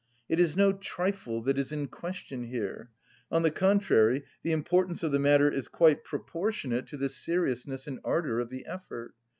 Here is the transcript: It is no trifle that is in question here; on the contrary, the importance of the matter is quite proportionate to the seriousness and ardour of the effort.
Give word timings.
It 0.27 0.39
is 0.39 0.55
no 0.55 0.73
trifle 0.73 1.43
that 1.43 1.59
is 1.59 1.71
in 1.71 1.87
question 1.87 2.45
here; 2.45 2.89
on 3.31 3.43
the 3.43 3.51
contrary, 3.51 4.23
the 4.41 4.51
importance 4.51 5.03
of 5.03 5.11
the 5.11 5.19
matter 5.19 5.51
is 5.51 5.67
quite 5.67 6.03
proportionate 6.03 6.87
to 6.87 6.97
the 6.97 7.07
seriousness 7.07 7.85
and 7.85 7.99
ardour 8.03 8.39
of 8.39 8.49
the 8.49 8.65
effort. 8.65 9.13